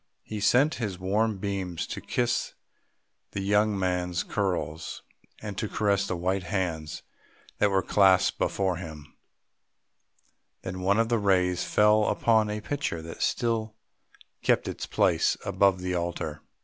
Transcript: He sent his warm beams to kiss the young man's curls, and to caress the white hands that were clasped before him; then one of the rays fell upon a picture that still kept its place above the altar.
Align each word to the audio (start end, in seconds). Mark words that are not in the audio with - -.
He 0.23 0.39
sent 0.39 0.73
his 0.81 0.97
warm 0.97 1.37
beams 1.37 1.85
to 1.85 2.01
kiss 2.01 2.55
the 3.33 3.41
young 3.41 3.77
man's 3.77 4.23
curls, 4.23 5.03
and 5.43 5.55
to 5.59 5.69
caress 5.69 6.07
the 6.07 6.15
white 6.17 6.41
hands 6.41 7.03
that 7.59 7.69
were 7.69 7.83
clasped 7.83 8.39
before 8.39 8.77
him; 8.77 9.15
then 10.63 10.79
one 10.81 10.97
of 10.97 11.09
the 11.09 11.19
rays 11.19 11.63
fell 11.65 12.05
upon 12.05 12.49
a 12.49 12.61
picture 12.61 13.03
that 13.03 13.21
still 13.21 13.75
kept 14.41 14.67
its 14.67 14.87
place 14.87 15.37
above 15.45 15.81
the 15.81 15.93
altar. 15.93 16.41